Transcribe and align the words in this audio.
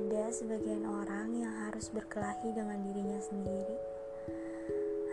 Ada 0.00 0.32
sebagian 0.32 0.88
orang 0.88 1.36
yang 1.36 1.52
harus 1.68 1.92
berkelahi 1.92 2.56
dengan 2.56 2.80
dirinya 2.88 3.20
sendiri 3.20 3.76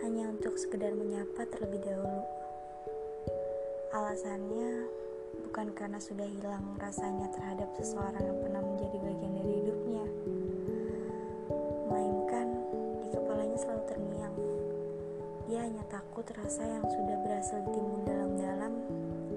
hanya 0.00 0.32
untuk 0.32 0.56
sekedar 0.56 0.96
menyapa 0.96 1.44
terlebih 1.44 1.84
dahulu. 1.84 2.24
Alasannya 3.92 4.88
bukan 5.44 5.76
karena 5.76 6.00
sudah 6.00 6.24
hilang 6.24 6.72
rasanya 6.80 7.28
terhadap 7.36 7.68
seseorang 7.76 8.32
yang 8.32 8.40
pernah 8.40 8.64
menjadi 8.64 8.96
bagian 8.96 9.32
dari 9.36 9.52
hidupnya, 9.60 10.04
melainkan 11.92 12.46
di 13.04 13.08
kepalanya 13.12 13.58
selalu 13.60 13.82
terngiang. 13.92 14.36
Dia 15.52 15.68
hanya 15.68 15.84
takut 15.92 16.24
rasa 16.32 16.64
yang 16.64 16.88
sudah 16.88 17.16
berhasil 17.28 17.60
ditimbun 17.60 18.08
dalam-dalam 18.08 18.72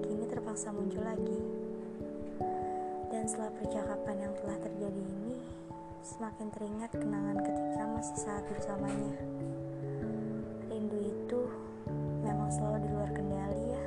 kini 0.00 0.24
terpaksa 0.32 0.72
muncul 0.72 1.04
lagi. 1.04 1.61
Dan 3.12 3.28
setelah 3.28 3.52
percakapan 3.60 4.16
yang 4.24 4.32
telah 4.40 4.56
terjadi 4.56 5.02
ini, 5.04 5.36
semakin 6.00 6.48
teringat 6.48 6.96
kenangan 6.96 7.44
ketika 7.44 7.84
masih 7.92 8.16
saat 8.16 8.40
bersamanya. 8.48 9.14
Rindu 10.72 10.96
itu 10.96 11.40
memang 12.24 12.48
selalu 12.48 12.82
di 12.82 12.88
luar 12.88 13.10
kendali 13.12 13.62
ya. 13.68 13.84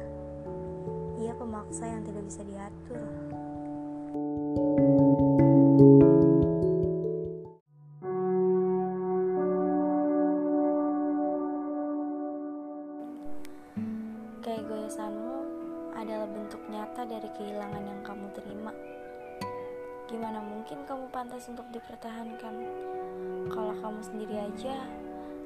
Ia 1.25 1.33
pemaksa 1.41 1.89
yang 1.89 2.05
tidak 2.05 2.21
bisa 2.29 2.45
diatur. 2.45 3.01
Keegoisanmu 14.45 15.37
adalah 15.97 16.29
bentuk 16.29 16.61
nyata 16.69 17.09
dari 17.09 17.29
kehilangan 17.33 17.83
yang 17.89 17.99
kamu 18.05 18.29
terima. 18.37 18.54
Mungkin 20.75 20.91
kamu 20.91 21.07
pantas 21.07 21.47
untuk 21.47 21.63
dipertahankan 21.71 22.51
kalau 23.47 23.71
kamu 23.79 23.99
sendiri 24.03 24.43
aja 24.43 24.75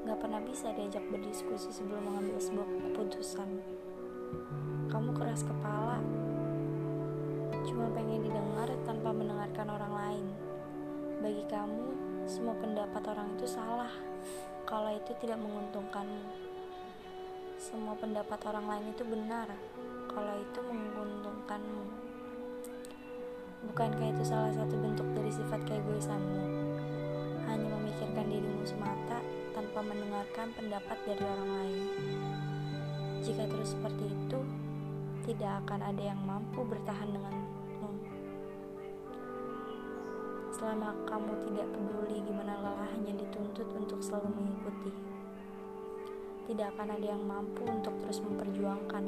gak 0.02 0.18
pernah 0.18 0.42
bisa 0.42 0.74
diajak 0.74 1.06
berdiskusi 1.06 1.70
sebelum 1.70 2.02
mengambil 2.02 2.34
sebuah 2.42 2.66
keputusan. 2.66 3.46
Kamu 4.90 5.14
keras 5.14 5.46
kepala, 5.46 6.02
cuma 7.62 7.86
pengen 7.94 8.26
didengar 8.26 8.74
tanpa 8.82 9.14
mendengarkan 9.14 9.70
orang 9.70 9.92
lain. 9.94 10.26
Bagi 11.22 11.46
kamu, 11.46 11.84
semua 12.26 12.58
pendapat 12.58 13.02
orang 13.14 13.30
itu 13.38 13.46
salah 13.46 13.94
kalau 14.66 14.90
itu 14.98 15.14
tidak 15.22 15.38
menguntungkanmu. 15.38 16.26
Semua 17.54 17.94
pendapat 17.94 18.42
orang 18.50 18.66
lain 18.66 18.86
itu 18.98 19.06
benar 19.06 19.46
kalau 20.10 20.34
itu 20.42 20.58
menguntungkanmu. 20.58 21.99
Bukankah 23.60 24.08
itu 24.08 24.24
salah 24.24 24.48
satu 24.56 24.72
bentuk 24.72 25.04
dari 25.12 25.28
sifat 25.28 25.60
keegoisanmu? 25.68 26.44
Hanya 27.44 27.68
memikirkan 27.76 28.24
dirimu 28.32 28.64
semata 28.64 29.20
tanpa 29.52 29.84
mendengarkan 29.84 30.48
pendapat 30.56 30.96
dari 31.04 31.20
orang 31.20 31.50
lain. 31.60 31.84
Jika 33.20 33.44
terus 33.52 33.76
seperti 33.76 34.08
itu, 34.08 34.40
tidak 35.28 35.60
akan 35.64 35.92
ada 35.92 36.02
yang 36.08 36.20
mampu 36.24 36.64
bertahan 36.64 37.12
denganmu. 37.12 37.88
Selama 40.56 40.96
kamu 41.04 41.32
tidak 41.52 41.68
peduli 41.68 42.16
gimana 42.24 42.56
lelahnya 42.64 43.12
dituntut 43.12 43.68
untuk 43.76 44.00
selalu 44.00 44.40
mengikuti, 44.40 44.92
tidak 46.48 46.72
akan 46.76 46.96
ada 46.96 47.06
yang 47.12 47.22
mampu 47.28 47.60
untuk 47.68 47.92
terus 48.00 48.24
memperjuangkan 48.24 49.04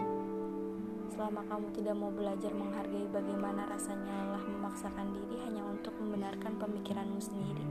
selama 1.12 1.44
kamu 1.44 1.68
tidak 1.76 1.92
mau 1.92 2.08
belajar 2.08 2.48
menghargai 2.56 3.04
bagaimana 3.12 3.68
rasanya 3.68 4.08
lelah 4.24 4.44
memaksakan 4.48 5.12
diri 5.12 5.36
hanya 5.44 5.60
untuk 5.68 5.92
membenarkan 6.00 6.56
pemikiranmu 6.56 7.20
sendiri. 7.20 7.66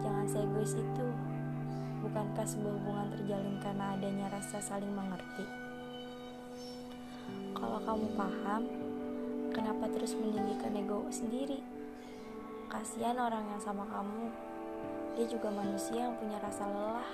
Jangan 0.00 0.24
seegois 0.24 0.72
itu. 0.80 1.08
Bukankah 2.00 2.48
sebuah 2.48 2.72
hubungan 2.80 3.08
terjalin 3.12 3.60
karena 3.60 3.92
adanya 4.00 4.32
rasa 4.32 4.64
saling 4.64 4.88
mengerti? 4.96 5.44
Kalau 7.52 7.84
kamu 7.84 8.06
paham, 8.16 8.62
kenapa 9.52 9.84
terus 9.92 10.16
meninggikan 10.16 10.72
ego 10.72 11.04
sendiri? 11.12 11.60
Kasihan 12.72 13.20
orang 13.20 13.44
yang 13.44 13.60
sama 13.60 13.84
kamu. 13.92 14.32
Dia 15.20 15.26
juga 15.28 15.52
manusia 15.52 16.08
yang 16.08 16.16
punya 16.16 16.40
rasa 16.40 16.64
lelah. 16.64 17.10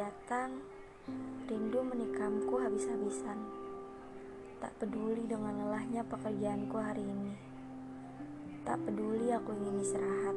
Datang, 0.00 0.64
rindu 1.44 1.84
menikamku 1.84 2.56
habis-habisan. 2.56 3.36
Tak 4.56 4.72
peduli 4.80 5.28
dengan 5.28 5.60
lelahnya 5.60 6.00
pekerjaanku 6.08 6.76
hari 6.80 7.04
ini. 7.04 7.36
Tak 8.64 8.80
peduli 8.80 9.28
aku 9.28 9.52
ingin 9.52 9.84
istirahat. 9.84 10.36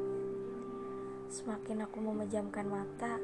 Semakin 1.32 1.80
aku 1.80 1.96
memejamkan 1.96 2.68
mata, 2.68 3.16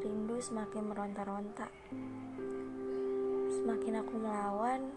rindu 0.00 0.40
semakin 0.40 0.80
meronta-ronta. 0.80 1.68
Semakin 3.60 4.00
aku 4.00 4.16
melawan, 4.16 4.88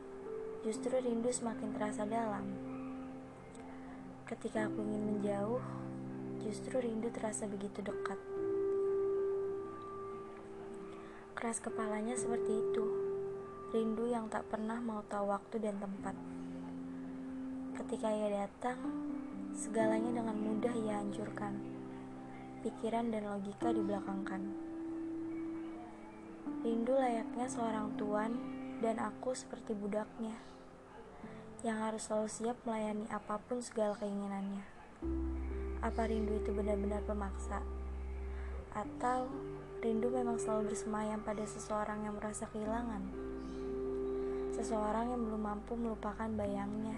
justru 0.64 0.96
rindu 0.96 1.28
semakin 1.28 1.76
terasa 1.76 2.08
dalam. 2.08 2.48
Ketika 4.24 4.72
aku 4.72 4.80
ingin 4.80 5.04
menjauh, 5.12 5.60
justru 6.40 6.80
rindu 6.80 7.12
terasa 7.12 7.52
begitu 7.52 7.84
dekat. 7.84 8.43
Keras 11.44 11.60
kepalanya 11.60 12.16
seperti 12.16 12.56
itu, 12.56 12.88
rindu 13.76 14.08
yang 14.08 14.32
tak 14.32 14.48
pernah 14.48 14.80
mau 14.80 15.04
tahu 15.12 15.28
waktu 15.28 15.60
dan 15.60 15.76
tempat. 15.76 16.16
Ketika 17.76 18.16
ia 18.16 18.48
datang, 18.48 18.80
segalanya 19.52 20.24
dengan 20.24 20.40
mudah 20.40 20.72
ia 20.72 21.04
hancurkan. 21.04 21.60
Pikiran 22.64 23.12
dan 23.12 23.28
logika 23.28 23.76
dibelakangkan. 23.76 24.40
Rindu 26.64 26.96
layaknya 26.96 27.52
seorang 27.52 27.92
tuan 28.00 28.40
dan 28.80 29.04
aku 29.04 29.36
seperti 29.36 29.76
budaknya 29.76 30.40
yang 31.68 31.76
harus 31.76 32.08
selalu 32.08 32.32
siap 32.32 32.56
melayani 32.64 33.04
apa 33.12 33.36
pun 33.44 33.60
segala 33.60 34.00
keinginannya. 34.00 34.64
Apa 35.84 36.08
rindu 36.08 36.40
itu 36.40 36.56
benar-benar 36.56 37.04
pemaksa? 37.04 37.60
Atau 38.72 39.28
rindu 39.84 40.08
memang 40.08 40.40
selalu 40.40 40.72
bersemayam 40.72 41.20
pada 41.28 41.44
seseorang 41.44 42.08
yang 42.08 42.16
merasa 42.16 42.48
kehilangan? 42.48 43.04
Seseorang 44.56 45.12
yang 45.12 45.22
belum 45.28 45.44
mampu 45.44 45.76
melupakan 45.76 46.32
bayangnya. 46.40 46.96